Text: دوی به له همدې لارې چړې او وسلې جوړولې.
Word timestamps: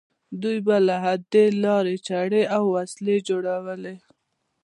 دوی 0.41 0.57
به 0.65 0.75
له 0.87 0.95
همدې 1.05 1.45
لارې 1.63 1.95
چړې 2.07 2.41
او 2.55 2.63
وسلې 2.75 3.17
جوړولې. 3.29 3.95